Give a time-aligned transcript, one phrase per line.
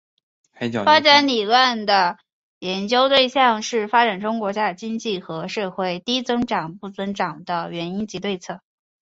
[0.83, 2.17] 发展理论的
[2.57, 8.61] 研究对象是发展中国家的经济和社会低增长不增长的原因及对策。